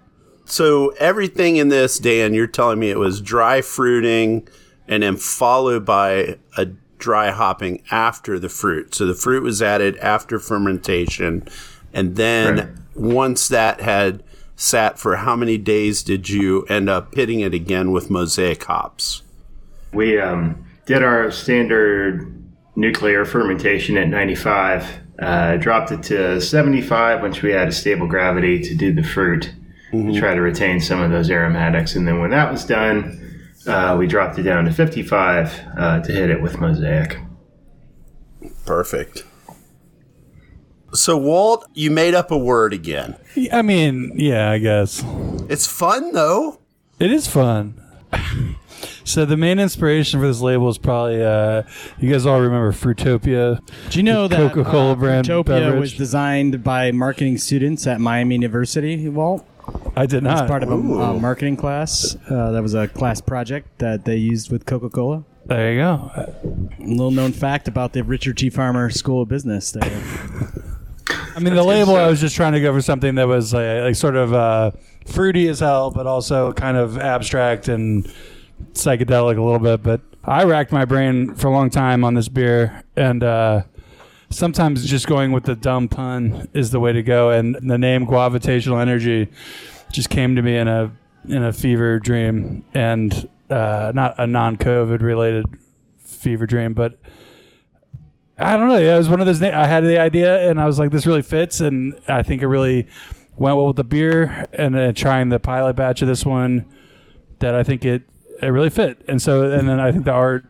So 0.44 0.90
everything 0.98 1.56
in 1.56 1.68
this, 1.68 1.98
Dan, 1.98 2.34
you're 2.34 2.46
telling 2.46 2.78
me 2.78 2.90
it 2.90 2.98
was 2.98 3.20
dry 3.20 3.60
fruiting 3.62 4.46
and 4.86 5.02
then 5.02 5.16
followed 5.16 5.86
by 5.86 6.38
a 6.56 6.66
dry 6.98 7.30
hopping 7.30 7.82
after 7.90 8.38
the 8.38 8.48
fruit. 8.48 8.94
So 8.94 9.06
the 9.06 9.14
fruit 9.14 9.42
was 9.42 9.62
added 9.62 9.96
after 9.98 10.38
fermentation. 10.38 11.46
And 11.92 12.16
then 12.16 12.56
Right. 12.56 12.68
Once 12.94 13.48
that 13.48 13.80
had 13.80 14.22
sat 14.56 14.98
for 14.98 15.16
how 15.16 15.34
many 15.34 15.58
days 15.58 16.02
did 16.02 16.28
you 16.28 16.64
end 16.64 16.88
up 16.88 17.14
hitting 17.14 17.40
it 17.40 17.54
again 17.54 17.90
with 17.92 18.10
mosaic 18.10 18.62
hops? 18.64 19.22
We 19.92 20.20
um, 20.20 20.64
did 20.86 21.02
our 21.02 21.30
standard 21.30 22.42
nuclear 22.76 23.24
fermentation 23.24 23.96
at 23.96 24.08
95, 24.08 24.98
uh, 25.18 25.56
dropped 25.56 25.92
it 25.92 26.02
to 26.04 26.40
75 26.40 27.22
once 27.22 27.42
we 27.42 27.50
had 27.52 27.68
a 27.68 27.72
stable 27.72 28.06
gravity 28.06 28.60
to 28.60 28.74
do 28.74 28.92
the 28.92 29.02
fruit, 29.02 29.52
to 29.92 30.18
try 30.18 30.34
to 30.34 30.40
retain 30.40 30.80
some 30.80 31.00
of 31.00 31.12
those 31.12 31.30
aromatics. 31.30 31.94
And 31.94 32.06
then 32.06 32.18
when 32.18 32.30
that 32.30 32.50
was 32.50 32.64
done, 32.64 33.20
uh, 33.66 33.96
we 33.96 34.08
dropped 34.08 34.38
it 34.38 34.42
down 34.42 34.64
to 34.64 34.72
55 34.72 35.60
uh, 35.78 36.00
to 36.00 36.12
hit 36.12 36.30
it 36.30 36.42
with 36.42 36.58
mosaic. 36.58 37.18
Perfect. 38.66 39.24
So, 40.94 41.16
Walt, 41.16 41.66
you 41.74 41.90
made 41.90 42.14
up 42.14 42.30
a 42.30 42.38
word 42.38 42.72
again. 42.72 43.16
I 43.52 43.62
mean, 43.62 44.12
yeah, 44.14 44.50
I 44.50 44.58
guess 44.58 45.02
It's 45.48 45.66
fun, 45.66 46.12
though. 46.12 46.60
it 46.98 47.10
is 47.12 47.26
fun. 47.26 47.80
So 49.06 49.26
the 49.26 49.36
main 49.36 49.58
inspiration 49.58 50.18
for 50.18 50.26
this 50.26 50.40
label 50.40 50.68
is 50.70 50.78
probably 50.78 51.22
uh, 51.22 51.64
you 51.98 52.10
guys 52.10 52.24
all 52.24 52.40
remember 52.40 52.72
Fruitopia. 52.72 53.60
do 53.90 53.98
you 53.98 54.02
know 54.02 54.26
that 54.28 54.36
Coca-Cola 54.36 54.92
uh, 54.92 54.94
brand 54.94 55.26
Fruitopia 55.26 55.44
beverage? 55.44 55.80
was 55.80 55.92
designed 55.92 56.64
by 56.64 56.90
marketing 56.90 57.36
students 57.36 57.86
at 57.86 58.00
miami 58.00 58.34
university 58.36 59.06
walt 59.10 59.46
I 59.94 60.06
did 60.06 60.22
not. 60.22 60.44
as 60.44 60.48
part 60.48 60.62
of 60.62 60.70
a 60.70 60.74
uh, 60.74 61.12
marketing 61.14 61.58
class 61.58 62.16
uh, 62.30 62.50
that 62.52 62.62
was 62.62 62.72
a 62.72 62.88
class 62.88 63.20
project 63.20 63.78
that 63.78 64.06
they 64.06 64.16
used 64.16 64.50
with 64.50 64.64
coca-cola 64.64 65.24
there 65.46 65.74
you 65.74 65.80
go. 65.80 66.10
A 66.14 66.32
little 66.78 67.10
known 67.10 67.32
fact 67.32 67.68
about 67.68 67.92
the 67.92 68.02
Richard 68.02 68.38
T. 68.38 68.48
Farmer 68.48 68.88
School 68.88 69.20
of 69.20 69.28
Business. 69.28 69.72
There. 69.72 69.82
I 71.36 71.40
mean, 71.40 71.54
the 71.54 71.64
label 71.64 71.96
I 71.96 72.06
was 72.06 72.20
just 72.20 72.36
trying 72.36 72.52
to 72.52 72.60
go 72.60 72.72
for 72.72 72.80
something 72.80 73.16
that 73.16 73.26
was 73.26 73.54
uh, 73.54 73.82
like 73.84 73.96
sort 73.96 74.16
of 74.16 74.32
uh, 74.32 74.70
fruity 75.06 75.48
as 75.48 75.60
hell, 75.60 75.90
but 75.90 76.06
also 76.06 76.52
kind 76.52 76.76
of 76.76 76.96
abstract 76.98 77.68
and 77.68 78.10
psychedelic 78.72 79.36
a 79.36 79.42
little 79.42 79.58
bit. 79.58 79.82
But 79.82 80.00
I 80.24 80.44
racked 80.44 80.72
my 80.72 80.84
brain 80.84 81.34
for 81.34 81.48
a 81.48 81.50
long 81.50 81.70
time 81.70 82.04
on 82.04 82.14
this 82.14 82.28
beer, 82.28 82.84
and 82.96 83.24
uh, 83.24 83.62
sometimes 84.30 84.86
just 84.86 85.06
going 85.06 85.32
with 85.32 85.44
the 85.44 85.56
dumb 85.56 85.88
pun 85.88 86.48
is 86.54 86.70
the 86.70 86.80
way 86.80 86.92
to 86.92 87.02
go. 87.02 87.30
And 87.30 87.56
the 87.56 87.78
name 87.78 88.06
Guavitational 88.06 88.80
Energy 88.80 89.28
just 89.92 90.10
came 90.10 90.36
to 90.36 90.42
me 90.42 90.56
in 90.56 90.68
a 90.68 90.92
in 91.28 91.42
a 91.42 91.52
fever 91.52 91.98
dream, 91.98 92.64
and 92.74 93.28
uh, 93.50 93.92
not 93.94 94.14
a 94.18 94.26
non-COVID 94.26 95.00
related 95.00 95.46
fever 95.98 96.46
dream, 96.46 96.74
but 96.74 96.98
I 98.38 98.56
don't 98.56 98.68
know. 98.68 98.78
Yeah, 98.78 98.94
it 98.94 98.98
was 98.98 99.08
one 99.08 99.20
of 99.20 99.26
those. 99.26 99.40
Na- 99.40 99.58
I 99.60 99.66
had 99.66 99.84
the 99.84 99.98
idea, 99.98 100.48
and 100.48 100.60
I 100.60 100.66
was 100.66 100.78
like, 100.78 100.90
"This 100.90 101.06
really 101.06 101.22
fits," 101.22 101.60
and 101.60 101.94
I 102.08 102.22
think 102.22 102.42
it 102.42 102.48
really 102.48 102.86
went 103.36 103.56
well 103.56 103.68
with 103.68 103.76
the 103.76 103.84
beer. 103.84 104.46
And 104.52 104.74
then 104.74 104.94
trying 104.94 105.28
the 105.28 105.38
pilot 105.38 105.76
batch 105.76 106.02
of 106.02 106.08
this 106.08 106.26
one, 106.26 106.64
that 107.38 107.54
I 107.54 107.62
think 107.62 107.84
it 107.84 108.02
it 108.42 108.48
really 108.48 108.70
fit. 108.70 109.04
And 109.08 109.22
so, 109.22 109.50
and 109.50 109.68
then 109.68 109.78
I 109.78 109.92
think 109.92 110.04
the 110.04 110.12
art 110.12 110.44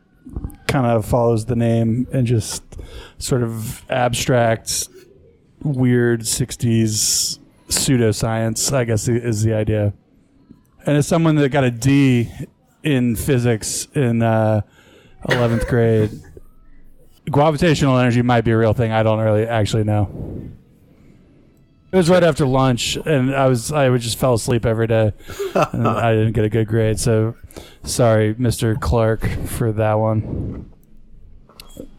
kind 0.67 0.87
of 0.87 1.05
follows 1.05 1.45
the 1.45 1.57
name 1.57 2.07
and 2.13 2.27
just 2.27 2.63
sort 3.19 3.43
of 3.43 3.85
abstract, 3.91 4.89
weird 5.63 6.23
'60s 6.23 7.39
pseudoscience. 7.69 8.73
I 8.73 8.85
guess 8.85 9.09
is 9.09 9.43
the 9.43 9.53
idea. 9.53 9.93
And 10.87 10.97
as 10.97 11.07
someone 11.07 11.37
that 11.37 11.51
got 11.51 11.65
a 11.65 11.71
D 11.71 12.31
in 12.83 13.17
physics 13.17 13.89
in 13.95 14.23
uh, 14.23 14.61
11th 15.29 15.67
grade, 15.67 16.11
gravitational 17.31 17.99
energy 17.99 18.23
might 18.23 18.43
be 18.43 18.51
a 18.51 18.59
real 18.59 18.73
thing. 18.73 18.93
I 18.93 19.03
don't 19.03 19.21
really 19.21 19.47
actually 19.47 19.85
know. 19.85 20.11
It 21.93 21.97
was 21.97 22.11
right 22.11 22.25
after 22.25 22.45
lunch, 22.45 22.97
and 22.97 23.35
I 23.35 23.47
was 23.47 23.71
I 23.71 23.89
would 23.89 24.01
just 24.01 24.19
fell 24.19 24.35
asleep 24.35 24.67
every 24.67 24.89
day, 24.89 25.13
and 25.55 25.87
I 25.89 26.13
didn't 26.13 26.33
get 26.33 26.45
a 26.45 26.49
good 26.49 26.67
grade. 26.67 26.99
So, 26.99 27.37
sorry, 27.85 28.35
Mister 28.37 28.75
Clark, 28.75 29.29
for 29.47 29.71
that 29.71 29.95
one. 29.95 30.73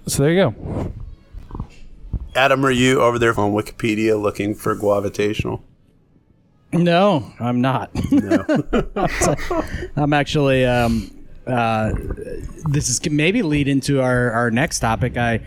So 0.07 0.23
there 0.23 0.33
you 0.33 0.51
go. 0.51 0.91
Adam, 2.35 2.65
are 2.65 2.71
you 2.71 3.01
over 3.01 3.17
there 3.17 3.29
on 3.39 3.53
Wikipedia 3.53 4.21
looking 4.21 4.53
for 4.53 4.75
gravitational? 4.75 5.63
No, 6.73 7.31
I'm 7.39 7.61
not. 7.61 7.89
I'm 9.95 10.11
actually. 10.11 10.65
Um, 10.65 11.14
uh, 11.47 11.91
this 12.69 12.89
is 12.89 12.99
maybe 13.09 13.41
lead 13.41 13.67
into 13.67 14.01
our, 14.01 14.31
our 14.31 14.51
next 14.51 14.79
topic. 14.79 15.17
I 15.17 15.41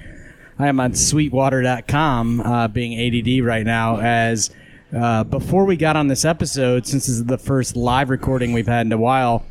I 0.60 0.66
am 0.66 0.80
on 0.80 0.92
Sweetwater.com, 0.94 2.40
uh, 2.40 2.66
being 2.68 2.98
ADD 2.98 3.44
right 3.44 3.64
now. 3.64 4.00
As 4.00 4.50
uh, 4.96 5.22
before 5.22 5.64
we 5.64 5.76
got 5.76 5.94
on 5.94 6.08
this 6.08 6.24
episode, 6.24 6.84
since 6.84 7.06
this 7.06 7.16
is 7.16 7.24
the 7.26 7.38
first 7.38 7.76
live 7.76 8.10
recording 8.10 8.52
we've 8.52 8.66
had 8.66 8.84
in 8.84 8.92
a 8.92 8.98
while, 8.98 9.44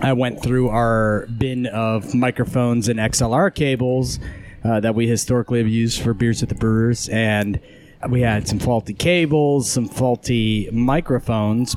I 0.00 0.14
went 0.14 0.42
through 0.42 0.70
our 0.70 1.26
bin 1.38 1.66
of 1.66 2.14
microphones 2.14 2.88
and 2.88 2.98
XLR 2.98 3.54
cables 3.54 4.20
uh, 4.64 4.80
that 4.80 4.94
we 4.94 5.06
historically 5.06 5.58
have 5.58 5.68
used 5.68 6.00
for 6.00 6.14
beers 6.14 6.42
at 6.42 6.48
the 6.48 6.54
brewers, 6.54 7.10
and 7.10 7.60
we 8.08 8.20
had 8.20 8.48
some 8.48 8.58
faulty 8.58 8.94
cables, 8.94 9.70
some 9.70 9.88
faulty 9.88 10.68
microphones. 10.72 11.76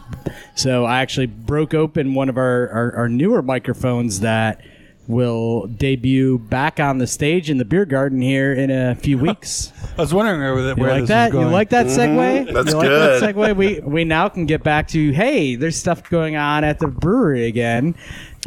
So 0.55 0.85
I 0.85 1.01
actually 1.01 1.27
broke 1.27 1.73
open 1.73 2.13
one 2.13 2.29
of 2.29 2.37
our, 2.37 2.69
our, 2.69 2.95
our 2.95 3.09
newer 3.09 3.41
microphones 3.41 4.21
that 4.21 4.61
will 5.07 5.67
debut 5.67 6.39
back 6.39 6.79
on 6.79 6.97
the 6.97 7.05
stage 7.05 7.51
in 7.51 7.57
the 7.59 7.65
beer 7.65 7.85
garden 7.85 8.21
here 8.21 8.53
in 8.53 8.71
a 8.71 8.95
few 8.95 9.17
weeks. 9.19 9.71
I 9.97 10.01
was 10.01 10.13
wondering 10.13 10.39
where, 10.41 10.55
where 10.75 10.75
You 10.75 10.83
like 10.93 10.99
this 11.01 11.09
that? 11.09 11.25
was 11.25 11.31
going. 11.33 11.47
You 11.47 11.53
like 11.53 11.69
that 11.69 11.85
segue? 11.85 12.45
Mm-hmm. 12.45 12.53
That's 12.53 12.71
you 12.71 12.77
like 12.77 12.87
good. 12.87 13.21
that 13.21 13.35
segue? 13.35 13.55
We 13.55 13.79
we 13.81 14.03
now 14.03 14.29
can 14.29 14.45
get 14.47 14.63
back 14.63 14.87
to 14.89 15.11
hey, 15.11 15.55
there's 15.55 15.75
stuff 15.77 16.09
going 16.09 16.35
on 16.35 16.63
at 16.63 16.79
the 16.79 16.87
brewery 16.87 17.45
again. 17.45 17.95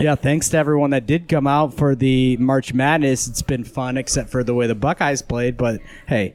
Yeah, 0.01 0.15
thanks 0.17 0.49
to 0.51 0.57
everyone 0.59 0.91
that 0.91 1.07
did 1.07 1.29
come 1.29 1.47
out 1.47 1.75
for 1.75 1.95
the 1.95 2.37
March 2.39 2.73
Madness. 2.75 3.27
It's 3.29 3.43
been 3.43 3.65
fun, 3.65 3.97
except 3.97 4.31
for 4.31 4.43
the 4.45 4.55
way 4.55 4.67
the 4.67 4.75
Buckeyes 4.77 5.23
played. 5.23 5.57
But 5.57 5.81
hey, 6.07 6.35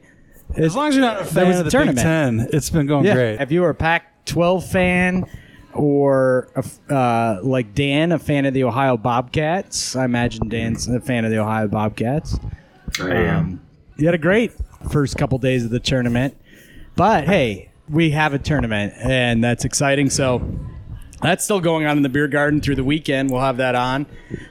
As 0.56 0.76
long 0.76 0.88
as 0.88 0.94
you're 0.96 1.04
not 1.04 1.20
a 1.20 1.24
There 1.24 1.32
fan 1.32 1.48
was 1.48 1.56
of 1.56 1.60
a 1.60 1.64
the 1.64 1.70
tournament. 1.70 1.96
Big 1.96 2.02
Ten, 2.04 2.48
it's 2.52 2.70
been 2.70 2.86
going 2.86 3.04
yeah, 3.04 3.14
great. 3.14 3.40
if 3.40 3.50
you 3.50 3.62
were 3.62 3.70
a 3.70 3.74
Pac-12 3.74 4.70
fan 4.70 5.24
or 5.72 6.48
a 6.54 6.58
f 6.60 6.78
uh, 6.90 7.38
like 7.42 7.74
Dan, 7.74 8.12
a 8.12 8.18
fan 8.18 8.46
of 8.46 8.54
the 8.54 8.64
Ohio 8.64 8.96
Bobcats, 8.96 9.96
I 9.96 10.04
imagine 10.04 10.48
Dan's 10.48 10.86
a 10.88 11.00
fan 11.00 11.24
of 11.24 11.30
the 11.30 11.38
Ohio 11.38 11.66
Bobcats. 11.68 12.38
I 13.00 13.10
am. 13.10 13.38
Um, 13.38 13.60
you 13.96 14.06
had 14.06 14.14
a 14.14 14.18
great 14.18 14.52
first 14.90 15.16
couple 15.16 15.38
days 15.38 15.64
of 15.64 15.70
the 15.70 15.80
tournament, 15.80 16.36
but 16.96 17.24
hey, 17.24 17.70
we 17.88 18.10
have 18.10 18.34
a 18.34 18.38
tournament, 18.38 18.94
and 18.98 19.42
that's 19.42 19.64
exciting. 19.64 20.10
So 20.10 20.42
that's 21.22 21.42
still 21.44 21.60
going 21.60 21.86
on 21.86 21.96
in 21.96 22.02
the 22.02 22.08
beer 22.08 22.28
garden 22.28 22.60
through 22.60 22.76
the 22.76 22.84
weekend. 22.84 23.30
We'll 23.30 23.40
have 23.40 23.56
that 23.56 23.74
on. 23.74 24.06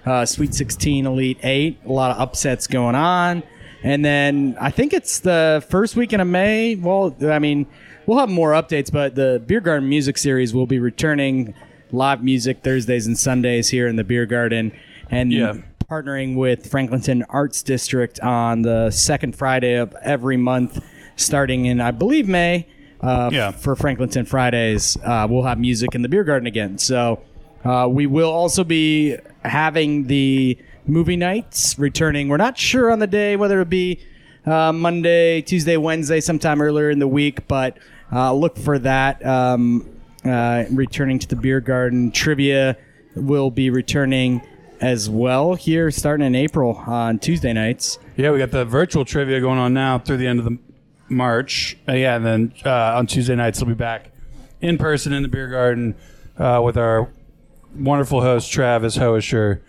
Uh, 0.05 0.25
Sweet 0.25 0.53
16, 0.53 1.05
Elite 1.05 1.39
8, 1.43 1.79
a 1.86 1.91
lot 1.91 2.12
of 2.12 2.19
upsets 2.19 2.67
going 2.67 2.95
on. 2.95 3.43
And 3.84 4.04
then 4.04 4.56
I 4.60 4.72
think 4.72 4.94
it's 4.94 5.20
the 5.20 5.63
first 5.70 5.96
weekend 5.96 6.22
of 6.22 6.28
May. 6.28 6.75
Well, 6.75 7.16
I 7.24 7.40
mean, 7.40 7.68
we'll 8.06 8.18
have 8.20 8.30
more 8.30 8.52
updates, 8.52 8.92
but 8.92 9.16
the 9.16 9.44
Beer 9.46 9.60
Garden 9.60 9.90
Music 9.90 10.18
Series 10.18 10.54
will 10.54 10.66
be 10.66 10.80
returning 10.80 11.54
live 11.92 12.24
music 12.24 12.63
Thursdays 12.63 13.06
and 13.08 13.18
Sundays 13.18 13.70
here 13.70 13.88
in 13.88 13.98
the 13.98 14.04
beer 14.04 14.25
garden. 14.25 14.72
And 15.12 15.32
Yeah. 15.32 15.54
partnering 15.92 16.36
with 16.38 16.72
Franklinton 16.72 17.24
Arts 17.30 17.62
District 17.62 18.20
on 18.22 18.62
the 18.63 18.90
second 18.90 19.36
Friday 19.36 19.75
of 19.75 19.94
every 20.02 20.38
month, 20.38 20.82
starting 21.18 21.66
in, 21.66 21.82
I 21.82 21.92
believe, 21.92 22.28
May. 22.28 22.66
Uh, 23.02 23.30
Yeah. 23.34 23.52
For 23.52 23.75
Franklinton 23.75 24.25
Fridays, 24.25 24.98
uh, 25.04 25.28
we'll 25.30 25.44
have 25.44 25.60
music 25.60 25.94
in 25.94 26.02
the 26.02 26.10
beer 26.10 26.24
garden 26.24 26.48
again. 26.48 26.78
So 26.78 27.20
uh, 27.66 27.88
we 27.92 28.08
will 28.08 28.32
also 28.32 28.63
be 28.63 29.18
having 29.44 30.08
the 30.08 30.58
movie 30.86 31.16
nights 31.16 31.78
returning. 31.80 32.30
We're 32.30 32.38
not 32.38 32.58
sure 32.58 32.92
on 32.92 33.00
the 33.00 33.08
day 33.08 33.36
whether 33.36 33.62
it'll 33.62 33.70
be 33.70 34.00
uh, 34.46 34.74
Monday, 34.74 35.42
Tuesday, 35.42 35.78
Wednesday, 35.78 36.20
sometime 36.20 36.62
earlier 36.62 36.90
in 36.90 37.00
the 37.00 37.08
week, 37.08 37.48
but 37.48 37.78
uh, 38.12 38.34
look 38.34 38.58
for 38.58 38.80
that. 38.80 39.25
Um, 39.25 39.90
uh, 40.25 40.66
returning 40.72 41.20
to 41.20 41.28
the 41.28 41.36
beer 41.36 41.60
garden 41.60 42.12
trivia 42.12 42.78
will 43.16 43.52
be 43.52 43.70
returning 43.70 44.42
as 44.80 45.10
well 45.10 45.56
here 45.56 45.92
starting 45.92 46.25
in 46.25 46.36
April 46.36 46.75
on 46.88 47.20
Tuesday 47.20 47.54
nights. 47.54 48.00
Yeah, 48.16 48.32
we 48.32 48.40
got 48.40 48.52
the 48.52 48.66
virtual 48.66 49.06
trivia 49.06 49.40
going 49.40 49.60
on 49.60 49.74
now 49.74 50.00
through 50.00 50.18
the 50.18 50.28
end 50.28 50.40
of 50.40 50.46
the 50.46 50.58
March. 51.10 51.78
Uh, 51.88 51.94
yeah, 51.94 52.16
and 52.16 52.25
then 52.25 52.54
uh, 52.66 52.98
on 52.98 53.08
Tuesday 53.08 53.36
nights 53.36 53.62
we'll 53.62 53.70
be 53.70 53.75
back 53.75 54.12
in 54.62 54.78
person 54.78 55.13
in 55.13 55.24
the 55.24 55.30
beer 55.30 55.48
garden 55.48 55.96
uh, 56.38 56.62
with 56.63 56.78
our 56.78 57.10
wonderful 57.75 58.22
host 58.22 58.52
Travis 58.52 58.98
Hoisher, 58.98 59.62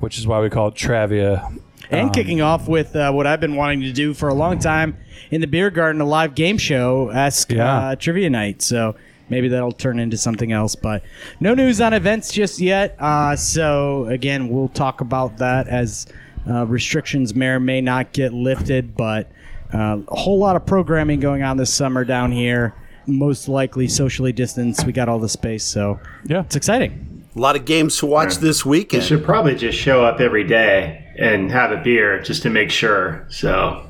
which 0.00 0.18
is 0.18 0.26
why 0.26 0.40
we 0.40 0.50
call 0.50 0.68
it 0.68 0.74
Travia. 0.74 1.58
And 1.90 2.12
kicking 2.12 2.40
off 2.40 2.68
with 2.68 2.94
uh, 2.94 3.10
what 3.12 3.26
I've 3.26 3.40
been 3.40 3.56
wanting 3.56 3.80
to 3.80 3.92
do 3.92 4.14
for 4.14 4.28
a 4.28 4.34
long 4.34 4.58
time 4.60 4.96
in 5.32 5.40
the 5.40 5.48
beer 5.48 5.70
garden, 5.70 6.00
a 6.00 6.04
live 6.04 6.34
game 6.36 6.56
show 6.56 7.08
esque 7.08 7.50
Yeah. 7.52 7.78
uh, 7.78 7.96
trivia 7.96 8.30
night. 8.30 8.62
So 8.62 8.94
maybe 9.28 9.48
that'll 9.48 9.72
turn 9.72 9.98
into 9.98 10.16
something 10.16 10.52
else. 10.52 10.76
But 10.76 11.02
no 11.40 11.52
news 11.54 11.80
on 11.80 11.92
events 11.92 12.30
just 12.32 12.60
yet. 12.60 12.94
Uh, 13.00 13.34
so 13.34 14.04
again, 14.06 14.48
we'll 14.50 14.68
talk 14.68 15.00
about 15.00 15.38
that 15.38 15.66
as 15.66 16.06
uh, 16.48 16.64
restrictions 16.66 17.34
may 17.34 17.48
or 17.48 17.60
may 17.60 17.80
not 17.80 18.12
get 18.12 18.32
lifted. 18.32 18.96
But 18.96 19.28
uh, 19.74 19.98
a 20.06 20.16
whole 20.16 20.38
lot 20.38 20.54
of 20.54 20.64
programming 20.66 21.18
going 21.18 21.42
on 21.42 21.56
this 21.56 21.74
summer 21.74 22.04
down 22.04 22.30
here. 22.30 22.72
Most 23.06 23.48
likely 23.48 23.88
socially 23.88 24.32
distanced. 24.32 24.86
We 24.86 24.92
got 24.92 25.08
all 25.08 25.18
the 25.18 25.28
space, 25.28 25.64
so 25.64 25.98
Yeah. 26.24 26.42
it's 26.42 26.54
exciting. 26.54 27.19
A 27.40 27.42
lot 27.42 27.56
of 27.56 27.64
games 27.64 27.96
to 28.00 28.06
watch 28.06 28.36
this 28.36 28.66
You 28.66 28.70
weekend. 28.70 29.02
should 29.02 29.24
probably 29.24 29.54
just 29.54 29.78
show 29.78 30.04
up 30.04 30.20
every 30.20 30.44
day 30.44 31.02
and 31.18 31.50
have 31.50 31.72
a 31.72 31.78
beer 31.78 32.20
just 32.20 32.42
to 32.42 32.50
make 32.50 32.70
sure. 32.70 33.24
So 33.30 33.86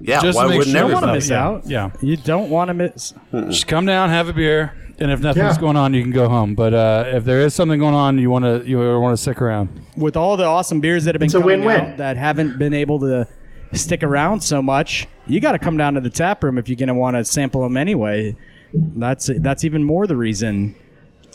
Yeah, 0.00 0.22
Just 0.22 0.36
why 0.36 0.44
to 0.44 0.48
make 0.48 0.58
wouldn't 0.60 0.74
sure 0.74 0.88
Don't 0.88 0.92
want 0.92 1.04
to 1.04 1.12
miss 1.12 1.28
Yeah. 1.28 1.44
out. 1.44 1.62
Yeah. 1.66 1.90
you 2.00 2.16
don't 2.16 2.48
want 2.48 2.68
to 2.68 2.74
miss. 2.74 3.12
Just 3.50 3.66
come 3.68 3.84
down, 3.84 4.08
have 4.08 4.28
a 4.28 4.32
beer, 4.32 4.72
and 4.98 5.10
if 5.10 5.20
nothing's 5.20 5.56
Yeah. 5.56 5.60
going 5.60 5.76
on, 5.76 5.92
you 5.92 6.00
can 6.00 6.12
go 6.12 6.30
home. 6.30 6.54
But 6.54 6.72
uh, 6.72 7.04
if 7.08 7.26
there 7.26 7.40
is 7.42 7.52
something 7.52 7.78
going 7.78 7.94
on, 7.94 8.16
you 8.18 8.30
want 8.30 8.46
to 8.46 8.62
you 8.66 8.78
want 8.78 9.12
to 9.14 9.20
stick 9.20 9.42
around. 9.42 9.68
with 9.98 10.16
all 10.16 10.38
the 10.38 10.44
awesome 10.46 10.80
beers 10.80 11.04
that 11.04 11.14
have 11.14 11.20
been 11.20 11.26
It's 11.26 11.34
a 11.34 11.40
coming 11.40 11.60
win-win. 11.60 11.80
out 11.92 11.96
that 11.98 12.16
haven't 12.16 12.58
been 12.58 12.72
able 12.72 13.00
to 13.00 13.26
stick 13.74 14.02
around 14.02 14.40
so 14.40 14.62
much, 14.62 15.06
you 15.26 15.40
got 15.40 15.52
to 15.52 15.58
come 15.58 15.76
down 15.76 15.92
to 15.92 16.00
the 16.00 16.08
tap 16.10 16.42
room 16.42 16.56
if 16.56 16.70
you're 16.70 16.76
going 16.76 16.88
to 16.88 16.94
want 16.94 17.16
to 17.16 17.24
sample 17.26 17.60
them 17.64 17.76
anyway. 17.76 18.34
That's 18.72 19.28
that's 19.40 19.62
even 19.62 19.84
more 19.84 20.06
the 20.06 20.16
reason 20.16 20.74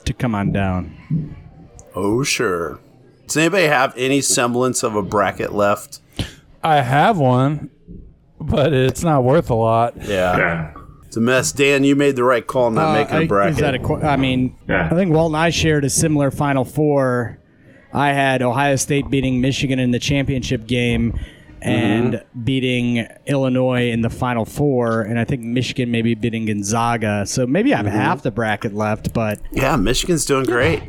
to 0.05 0.13
come 0.13 0.33
on 0.33 0.51
down. 0.51 1.35
Oh, 2.01 2.23
sure. 2.23 2.79
Does 3.27 3.37
anybody 3.37 3.65
have 3.67 3.93
any 3.97 4.21
semblance 4.21 4.83
of 4.83 4.95
a 4.95 5.01
bracket 5.03 5.53
left? 5.53 5.99
I 6.63 6.81
have 6.81 7.17
one, 7.17 7.69
but 8.39 8.73
it's 8.73 9.03
not 9.03 9.23
worth 9.23 9.49
a 9.49 9.55
lot. 9.55 9.95
Yeah. 9.97 10.37
yeah, 10.37 10.73
It's 11.05 11.17
a 11.17 11.21
mess. 11.21 11.51
Dan, 11.51 11.83
you 11.83 11.95
made 11.95 12.15
the 12.15 12.23
right 12.23 12.45
call 12.45 12.71
not 12.71 12.93
making 12.93 13.15
Uh, 13.15 13.19
I- 13.19 13.23
a 13.23 13.27
bracket. 13.27 13.53
Is 13.55 13.59
that 13.59 13.75
a, 13.75 13.79
qu- 13.79 14.01
I 14.01 14.15
mean, 14.17 14.55
Yeah. 14.67 14.87
I 14.91 14.95
think 14.95 15.11
Walton 15.13 15.35
and 15.35 15.43
I 15.43 15.49
shared 15.49 15.83
a 15.85 15.89
similar 15.89 16.31
Final 16.31 16.65
Four. 16.65 17.37
I 17.93 18.09
had 18.13 18.41
Ohio 18.41 18.75
State 18.77 19.09
beating 19.09 19.41
Michigan 19.41 19.77
in 19.79 19.91
the 19.91 19.99
championship 19.99 20.67
game 20.67 21.19
and 21.61 22.13
Mm-hmm. 22.13 22.43
beating 22.43 23.07
Illinois 23.27 23.89
in 23.91 24.01
the 24.01 24.09
Final 24.09 24.45
Four, 24.45 25.01
and 25.01 25.19
I 25.19 25.25
think 25.25 25.41
Michigan 25.41 25.91
maybe 25.91 26.15
beating 26.15 26.45
Gonzaga. 26.45 27.25
So 27.25 27.45
maybe 27.45 27.73
I 27.73 27.77
have 27.77 27.85
Mm-hmm. 27.87 27.95
half 27.97 28.21
the 28.23 28.31
bracket 28.31 28.73
left, 28.73 29.13
but 29.13 29.39
yeah, 29.51 29.75
Michigan's 29.75 30.25
doing 30.25 30.45
great. 30.45 30.81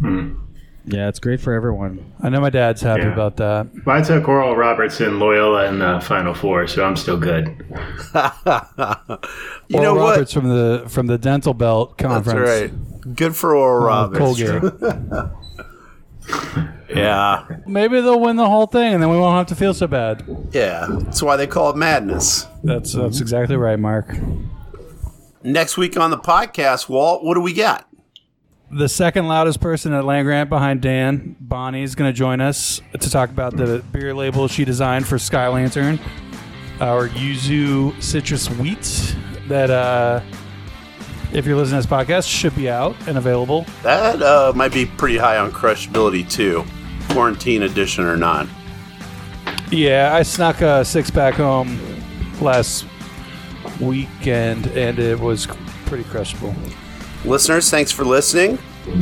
Yeah, 0.00 1.08
it's 1.08 1.18
great 1.18 1.40
for 1.40 1.52
everyone. 1.52 2.12
I 2.22 2.28
know 2.28 2.40
my 2.40 2.50
dad's 2.50 2.80
happy 2.80 3.02
Yeah. 3.02 3.12
about 3.12 3.36
that. 3.38 3.68
well, 3.84 3.96
I 3.96 4.02
took 4.02 4.26
Oral 4.28 4.56
Robertson, 4.56 5.18
Loyola 5.18 5.66
in 5.66 5.78
the 5.80 6.00
Final 6.00 6.34
Four, 6.34 6.66
so 6.66 6.84
I'm 6.84 6.96
still 6.96 7.18
good. 7.18 7.46
You 9.70 9.78
Oral 9.80 9.94
know 9.94 9.94
what? 10.02 10.10
Roberts 10.12 10.32
from 10.32 10.48
the 10.48 10.84
from 10.88 11.06
the 11.08 11.18
Dental 11.18 11.52
Belt 11.52 11.98
That's 11.98 12.08
Conference. 12.10 12.48
right. 12.72 13.14
Good 13.16 13.36
for 13.36 13.54
Oral 13.54 13.82
uh, 13.82 14.08
Roberts. 14.08 14.18
Colgate. 14.18 14.72
Yeah. 16.90 17.44
Maybe 17.66 18.00
they'll 18.00 18.18
win 18.20 18.36
the 18.36 18.48
whole 18.48 18.66
thing, 18.66 18.94
and 18.94 19.02
then 19.02 19.10
we 19.10 19.16
won't 19.18 19.36
have 19.36 19.46
to 19.48 19.54
feel 19.54 19.74
so 19.74 19.86
bad. 19.86 20.24
Yeah. 20.52 20.86
That's 20.88 21.22
why 21.22 21.36
they 21.36 21.46
call 21.46 21.70
it 21.70 21.76
madness. 21.76 22.46
That's 22.64 22.92
that's 22.94 23.20
exactly 23.20 23.56
right, 23.56 23.78
Mark. 23.78 24.14
Next 25.42 25.76
week 25.76 25.96
on 25.98 26.10
the 26.10 26.18
podcast, 26.18 26.88
Walt, 26.88 27.24
what 27.24 27.34
do 27.34 27.40
we 27.40 27.52
got? 27.52 27.87
The 28.70 28.88
second 28.88 29.28
loudest 29.28 29.60
person 29.60 29.94
at 29.94 30.04
Land 30.04 30.26
Grant 30.26 30.50
behind 30.50 30.82
Dan, 30.82 31.36
Bonnie, 31.40 31.82
is 31.82 31.94
going 31.94 32.12
to 32.12 32.16
join 32.16 32.42
us 32.42 32.82
to 32.92 33.10
talk 33.10 33.30
about 33.30 33.56
the 33.56 33.82
beer 33.92 34.12
label 34.12 34.46
she 34.46 34.66
designed 34.66 35.06
for 35.06 35.18
Sky 35.18 35.48
Lantern, 35.48 35.98
our 36.78 37.08
Yuzu 37.08 38.00
Citrus 38.02 38.50
Wheat 38.50 39.16
that, 39.48 39.70
uh, 39.70 40.20
if 41.32 41.46
you're 41.46 41.56
listening 41.56 41.80
to 41.80 41.88
this 41.88 41.90
podcast, 41.90 42.28
should 42.28 42.54
be 42.54 42.68
out 42.68 42.94
and 43.08 43.16
available. 43.16 43.64
That 43.82 44.20
uh, 44.20 44.52
might 44.54 44.74
be 44.74 44.84
pretty 44.84 45.16
high 45.16 45.38
on 45.38 45.50
crushability, 45.50 46.30
too. 46.30 46.62
Quarantine 47.08 47.62
edition 47.62 48.04
or 48.04 48.18
not. 48.18 48.46
Yeah, 49.70 50.14
I 50.14 50.22
snuck 50.22 50.60
a 50.60 50.84
six 50.84 51.10
pack 51.10 51.34
home 51.34 51.78
last 52.42 52.84
weekend, 53.80 54.66
and 54.68 54.98
it 54.98 55.18
was 55.18 55.46
pretty 55.86 56.04
crushable. 56.04 56.54
Listeners, 57.24 57.70
thanks 57.70 57.90
for 57.92 58.04
listening. 58.04 58.58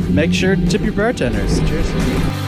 Make 0.09 0.33
sure 0.33 0.55
to 0.55 0.65
tip 0.67 0.81
your 0.81 0.93
bartenders. 0.93 1.59
Cheers. 1.61 2.46